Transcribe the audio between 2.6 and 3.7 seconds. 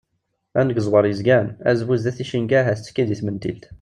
ttekkin di tmentilt.